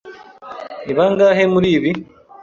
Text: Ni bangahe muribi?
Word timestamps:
Ni 0.85 0.93
bangahe 0.97 1.43
muribi? 1.53 1.91